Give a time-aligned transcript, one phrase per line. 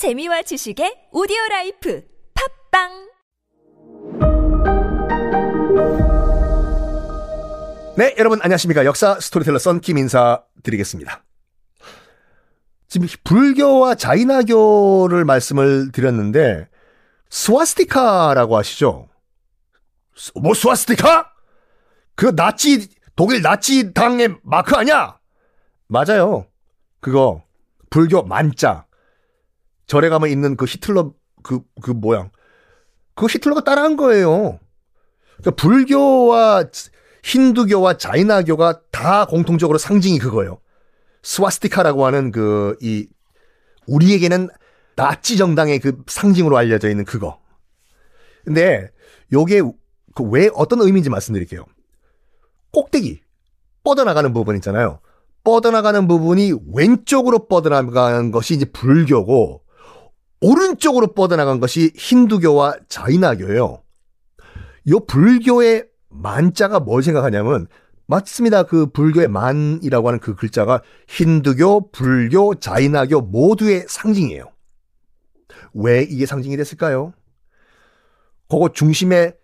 [0.00, 2.88] 재미와 지식의 오디오 life 팟빵
[7.98, 8.86] 네, 여러분 안녕하십니까.
[8.86, 11.22] 역사 스토리텔러 썬킴 인사 드리겠습니다.
[12.88, 16.66] 지금 불교와 자이나교를 말씀을 드렸는데
[17.28, 19.06] 스와스티카라고 아시죠?
[20.16, 21.30] 스- 뭐 스와스티카?
[22.14, 25.18] 그 나치 독일 나치 당의 마크 아니야?
[25.88, 26.46] 맞아요.
[27.00, 27.42] 그거
[27.90, 28.86] 불교 만자
[29.90, 31.12] 절에 가면 있는 그 히틀러
[31.42, 32.30] 그 그 모양
[33.16, 34.60] 그 히틀러가 따라한 거예요.
[35.38, 36.64] 그러니까 불교와
[37.24, 40.60] 힌두교와 자이나교가 다 공통적으로 상징이 그거예요.
[41.22, 43.08] 스와스티카라고 하는 그 이
[43.88, 44.48] 우리에게는
[44.94, 47.40] 나치 정당의 그 상징으로 알려져 있는 그거.
[48.44, 48.90] 근데
[49.32, 49.62] 요게
[50.14, 51.64] 그 왜 어떤 의미인지 말씀드릴게요.
[52.72, 53.20] 꼭대기
[53.82, 55.00] 뻗어나가는 부분 있잖아요.
[55.42, 59.62] 뻗어나가는 부분이 왼쪽으로 뻗어나가는 것이 이제 불교고
[60.40, 63.82] 오른쪽으로 뻗어나간 것이 힌두교와 자이나교예요.
[64.88, 67.66] 요 불교의 만자가 뭘 생각하냐면
[68.06, 68.64] 맞습니다.
[68.64, 74.50] 그 불교의 만이라고 하는 그 글자가 힌두교, 불교, 자이나교 모두의 상징이에요.
[75.74, 77.12] 왜 이게 상징이 됐을까요?
[78.48, 79.34] 그거 중심에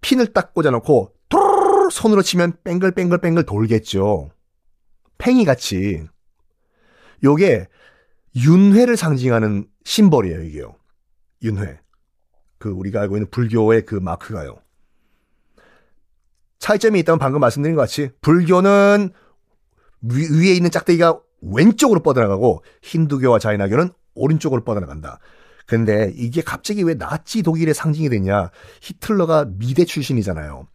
[0.00, 4.30] 핀을 딱 꽂아놓고 토르르르 손으로 치면 뺑글뺑글뺑글 돌겠죠.
[5.18, 6.04] 팽이 같이.
[7.22, 7.68] 요게
[8.44, 10.74] 윤회를 상징하는 심벌이에요, 이게요.
[11.42, 11.80] 윤회.
[12.58, 14.56] 그 우리가 알고 있는 불교의 그 마크가요.
[16.58, 19.10] 차이점이 있다면 방금 말씀드린 것 같이 불교는
[20.02, 25.20] 위, 위에 있는 짝대기가 왼쪽으로 뻗어나가고 힌두교와 자이나교는 오른쪽으로 뻗어나간다.
[25.66, 28.50] 근데 이게 갑자기 왜 나치 독일의 상징이 됐냐?
[28.80, 30.66] 히틀러가 미대 출신이잖아요.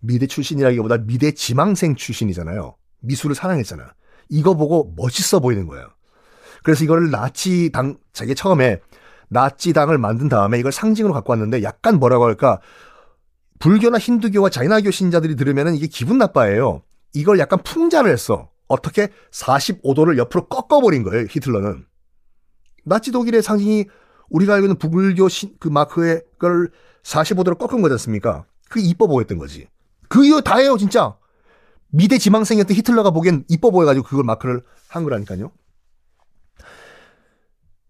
[0.00, 2.76] 미대 출신이라기보다 미대 지망생 출신이잖아요.
[3.00, 3.94] 미술을 사랑했잖아.
[4.28, 5.88] 이거 보고 멋있어 보이는 거예요.
[6.62, 8.80] 그래서 이거를 나치 당, 자기 처음에
[9.28, 12.60] 나치 당을 만든 다음에 이걸 상징으로 갖고 왔는데 약간 뭐라고 할까?
[13.58, 16.82] 불교나 힌두교와 자이나교 신자들이 들으면 이게 기분 나빠해요.
[17.14, 18.50] 이걸 약간 풍자를 했어.
[18.68, 21.86] 어떻게 45도를 옆으로 꺾어버린 거예요, 히틀러는.
[22.84, 23.86] 나치 독일의 상징이
[24.30, 26.70] 우리가 알고 있는 불교 신, 그 마크의 걸
[27.02, 28.44] 45도로 꺾은 거지 않습니까?
[28.68, 29.68] 그게 이뻐 보였던 거지.
[30.08, 31.16] 그 이유 다예요, 진짜.
[31.90, 35.52] 미대 지망생이었던 히틀러가 보기엔 이뻐 보여가지고 그걸 마크를 한 거라니까요.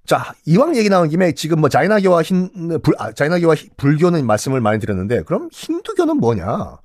[0.06, 2.50] 자, 이왕 얘기 나온 김에 지금 뭐 자이나교와 힌,
[2.82, 6.78] 불, 아, 자이나교와 히- 불교는 말씀을 많이 드렸는데, 그럼 힌두교는 뭐냐?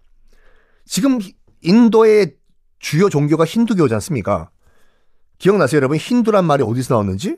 [0.85, 2.35] 지금 히- 인도의
[2.79, 4.49] 주요 종교가 힌두교지 않습니까?
[5.39, 5.97] 기억나세요, 여러분?
[5.97, 7.37] 힌두란 말이 어디서 나왔는지?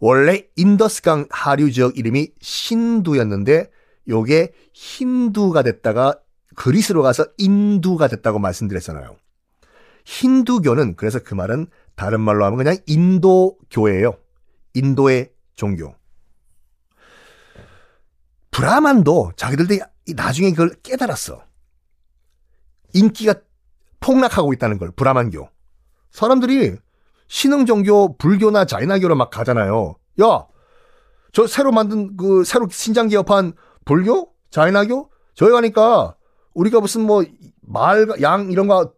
[0.00, 3.70] 원래 인더스강 하류 지역 이름이 신두였는데,
[4.08, 6.18] 요게 힌두가 됐다가
[6.54, 9.16] 그리스로 가서 인두가 됐다고 말씀드렸잖아요.
[10.04, 14.14] 힌두교는 그래서 그 말은 다른 말로 하면 그냥 인도교예요.
[14.76, 15.94] 인도의 종교.
[18.50, 19.76] 브라만도 자기들도
[20.14, 21.42] 나중에 그걸 깨달았어.
[22.94, 23.34] 인기가
[24.00, 25.48] 폭락하고 있다는 걸, 브라만교.
[26.10, 26.76] 사람들이
[27.28, 29.96] 신흥 종교, 불교나 자이나교로 막 가잖아요.
[30.22, 30.46] 야,
[31.32, 33.54] 저 새로 만든 그 새로 신장 개업한
[33.84, 36.16] 불교, 자이나교 저기 가니까
[36.54, 37.24] 우리가 무슨 뭐
[37.62, 38.94] 말, 양 이런 거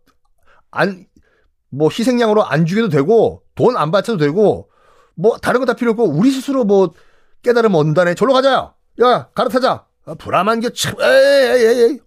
[0.70, 1.06] 안
[1.70, 4.70] 뭐 희생양으로 안 죽여도 되고 돈 안 바쳐도 되고
[5.18, 6.92] 뭐 다른 거 다 필요 없고 우리 스스로 뭐
[7.42, 8.14] 깨달으면 얻는다네.
[8.14, 8.74] 절로 가자.
[9.02, 9.84] 야 갈아타자.
[10.06, 12.00] 아, 브라만교 참 에이, 에이, 에이.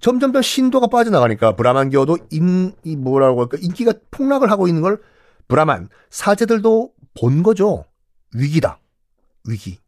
[0.00, 5.00] 점점점 신도가 빠져나가니까 브라만교도 인, 이 뭐라고 할까 인기가 폭락을 하고 있는 걸
[5.46, 7.84] 브라만 사제들도 본 거죠.
[8.34, 8.80] 위기다.
[9.46, 9.78] 위기.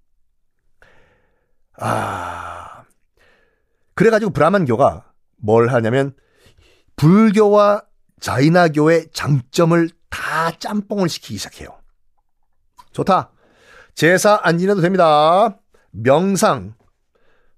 [1.78, 2.84] 아.
[3.94, 6.14] 그래가지고 브라만교가 뭘 하냐면
[6.96, 7.82] 불교와
[8.22, 11.76] 자이나교의 장점을 다 짬뽕을 시키기 시작해요.
[12.92, 13.30] 좋다.
[13.94, 15.58] 제사 안 지내도 됩니다.
[15.90, 16.74] 명상,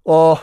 [0.07, 0.35] 어,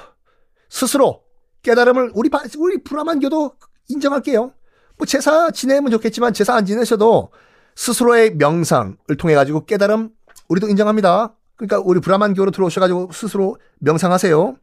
[0.70, 1.24] 스스로
[1.64, 3.56] 깨달음을 우리 바- 우리 브라만교도
[3.90, 4.54] 인정할게요.
[4.98, 7.32] 뭐 제사 지내면 좋겠지만 제사 안 지내셔도
[7.76, 10.12] 스스로의 명상을 통해 가지고 깨달음
[10.50, 11.36] 우리도 인정합니다.
[11.56, 14.56] 그러니까 우리 브라만교로 들어오셔가지고 스스로 명상하세요.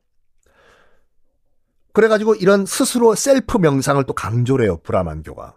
[1.92, 5.54] 그래가지고 이런 스스로 셀프 명상을 또 강조를 해요, 브라만교가.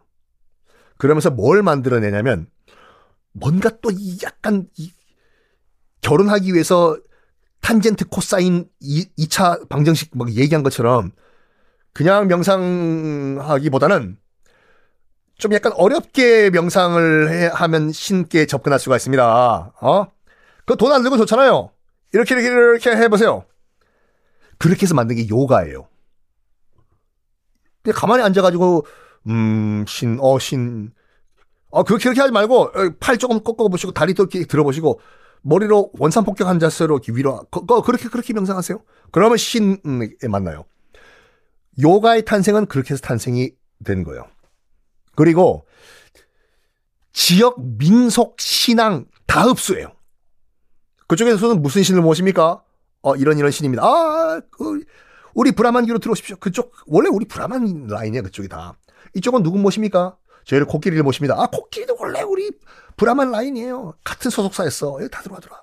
[0.97, 2.47] 그러면서 뭘 만들어내냐면,
[3.33, 4.91] 뭔가 또 이 약간 이
[6.01, 6.97] 결혼하기 위해서
[7.61, 11.11] 탄젠트 코사인 2, 차 방정식 막 얘기한 것처럼
[11.93, 14.17] 그냥 명상하기보다는
[15.37, 19.73] 좀 약간 어렵게 명상을 해, 하면 신께 접근할 수가 있습니다.
[19.81, 20.07] 어?
[20.65, 21.71] 그 돈 안 들고 좋잖아요.
[22.13, 23.45] 이렇게, 이렇게, 이렇게 해보세요.
[24.57, 25.87] 그렇게 해서 만든 게 요가예요.
[27.83, 28.85] 근데 가만히 앉아가지고,
[29.27, 30.91] 음, 신, 어, 신.
[31.69, 34.99] 어, 그렇게, 그렇게 하지 말고, 어, 팔 조금 꺾어보시고, 다리 또 이렇게 들어보시고,
[35.43, 38.79] 머리로 원산 폭격한 자세로 이렇게 위로 거, 거, 그렇게 그렇게 명상하세요.
[39.11, 39.81] 그러면 신에
[40.29, 40.65] 만나요.
[41.81, 43.51] 요가의 탄생은 그렇게 해서 탄생이
[43.83, 44.27] 된 거예요.
[45.15, 45.65] 그리고
[47.13, 49.91] 지역 민속 신앙 다 흡수해요.
[51.07, 52.63] 그쪽에서는 무슨 신을 모십니까?
[53.01, 53.83] 어, 이런 이런 신입니다.
[53.83, 54.83] 아, 그,
[55.33, 56.37] 우리 브라만기로 들어오십시오.
[56.37, 58.77] 그쪽, 원래 우리 브라만 라인이야, 그쪽이 다.
[59.15, 60.17] 이쪽은 누구 모십니까?
[60.45, 61.35] 저희를 코끼리를 모십니다.
[61.41, 62.51] 아, 코끼리도 원래 우리
[62.97, 63.93] 브라만 라인이에요.
[64.03, 64.97] 같은 소속사였어.
[64.99, 65.61] 여기 다 들어와, 들어와.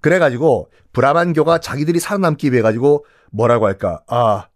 [0.00, 4.02] 그래가지고, 브라만교가 자기들이 살아남기 위해 가지고, 뭐라고 할까?
[4.06, 4.48] 아,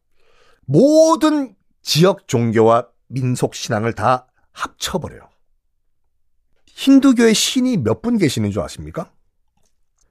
[0.67, 5.29] 모든 지역 종교와 민속 신앙을 다 합쳐버려요.
[6.67, 9.11] 힌두교의 신이 몇 분 계시는 줄 아십니까?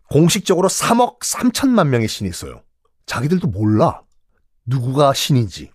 [0.09, 2.61] 공식적으로 3억 3천만 명의 신이 있어요.
[3.05, 4.01] 자기들도 몰라.
[4.65, 5.71] 누구가 신인지.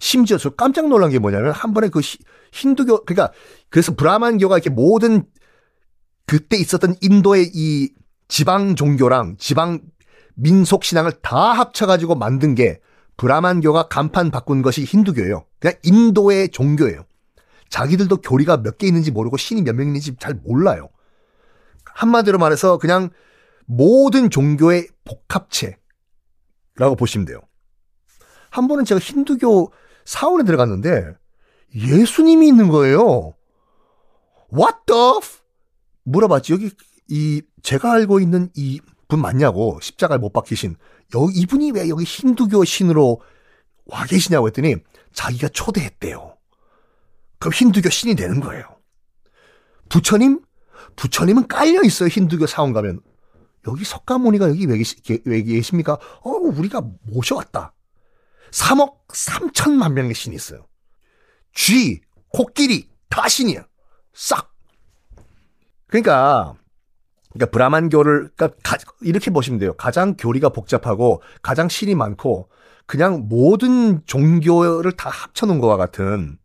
[0.00, 2.18] 심지어 저 깜짝 놀란 게 뭐냐면 한 번에 그 시,
[2.52, 3.32] 힌두교 그러니까
[3.70, 5.24] 그래서 브라만교가 이렇게 모든
[6.26, 7.90] 그때 있었던 인도의 이
[8.28, 9.80] 지방 종교랑 지방
[10.34, 12.80] 민속 신앙을 다 합쳐가지고 만든 게
[13.16, 15.44] 브라만교가 간판 바꾼 것이 힌두교예요.
[15.60, 17.04] 그냥 인도의 종교예요.
[17.68, 20.88] 자기들도 교리가 몇 개 있는지 모르고 신이 몇 명 있는지 잘 몰라요.
[21.84, 23.10] 한마디로 말해서 그냥
[23.66, 25.76] 모든 종교의 복합체
[26.76, 27.40] 라고 보시면 돼요.
[28.50, 29.72] 한 번은 제가 힌두교
[30.04, 31.14] 사원에 들어갔는데
[31.74, 33.34] 예수님이 있는 거예요.
[34.52, 35.20] What the?
[36.04, 36.52] 물어봤지.
[36.52, 36.70] 여기
[37.08, 40.76] 이 제가 알고 있는 이 분 맞냐고 십자가를 못 박히신
[41.14, 43.20] 여기 이분이 왜 여기 힌두교 신으로
[43.86, 44.76] 와 계시냐고 했더니
[45.12, 46.36] 자기가 초대했대요.
[47.38, 48.64] 그럼 힌두교 신이 되는 거예요.
[49.88, 50.40] 부처님?
[50.96, 52.08] 부처님은 깔려 있어요.
[52.08, 53.00] 힌두교 사원 가면.
[53.66, 55.94] 여기 석가모니가 여기 왜, 계시, 왜 계십니까?
[56.22, 57.72] 어, 우리가 모셔왔다.
[58.50, 60.66] 3억 3천만 명의 신이 있어요.
[61.52, 63.66] 쥐, 코끼리, 다 신이야.
[64.12, 64.52] 싹.
[65.86, 66.54] 그러니까,
[67.32, 69.74] 그러니까 브라만교를, 그러니까 가, 이렇게 보시면 돼요.
[69.74, 72.48] 가장 교리가 복잡하고, 가장 신이 많고,
[72.86, 76.38] 그냥 모든 종교를 다 합쳐놓은 것과 같은,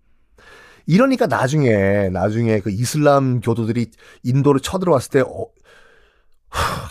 [0.85, 3.91] 이러니까 나중에, 나중에 그 이슬람 교도들이
[4.23, 5.47] 인도를 쳐들어왔을 때, 어,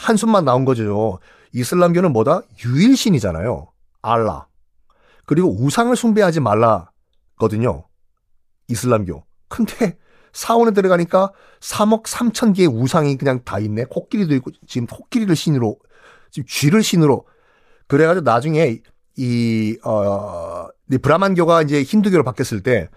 [0.08, 1.19] 한숨만 나온 거죠.
[1.52, 2.43] 이슬람교는 뭐다?
[2.64, 3.69] 유일신이잖아요.
[4.02, 4.46] 알라.
[5.26, 7.84] 그리고 우상을 숭배하지 말라거든요.
[8.69, 9.25] 이슬람교.
[9.49, 9.96] 근데
[10.32, 13.84] 사원에 들어가니까 3억 3천 개의 우상이 그냥 다 있네.
[13.84, 15.78] 코끼리도 있고 지금 코끼리를 신으로
[16.31, 17.26] 지금 쥐를 신으로
[17.87, 18.81] 그래가지고 나중에
[19.16, 20.69] 이, 어,
[21.02, 22.88] 브라만교가 이제 힌두교로 바뀌었을 때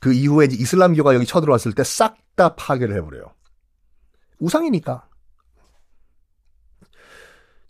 [0.00, 3.34] 그 이후에 이제 이슬람교가 여기 쳐들어왔을 때 싹 다 파괴를 해버려요.
[4.38, 5.07] 우상이니까.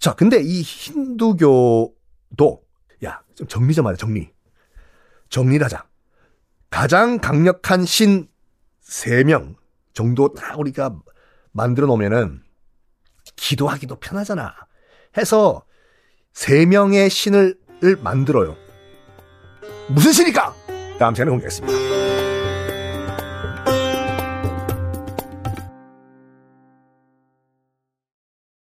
[0.09, 2.63] 자, 근데 이 힌두교도
[3.05, 4.31] 야, 좀 정리 좀 하자, 정리.
[5.29, 5.85] 정리를 하자.
[6.71, 8.27] 가장 강력한 신
[8.83, 9.57] 3명
[9.93, 10.99] 정도 다 우리가
[11.53, 12.43] 만들어 놓으면은
[13.37, 14.55] 기도하기도 편하잖아.
[15.19, 15.67] 해서
[16.33, 17.59] 3명의 신을
[18.03, 18.57] 만들어요.
[19.91, 20.55] 무슨 신일까?
[20.99, 21.88] 다음 시간에 공개하겠습니다.